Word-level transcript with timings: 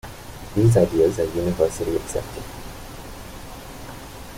These 0.55 0.77
ideas 0.77 1.19
are 1.19 1.25
universally 1.25 1.95
accepted. 1.95 2.43